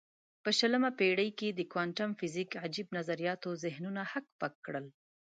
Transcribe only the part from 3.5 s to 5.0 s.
ذهنونه هک پک کړل.